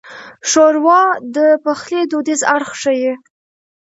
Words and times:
ښوروا 0.49 1.01
د 1.35 1.37
پخلي 1.63 2.01
دودیز 2.11 2.41
اړخ 2.55 2.71
ښيي. 2.81 3.13